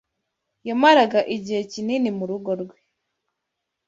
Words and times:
Yamaraga 0.67 1.19
igihe 1.35 1.61
kinini 1.71 2.09
murugo 2.17 2.51
rwe. 2.61 2.77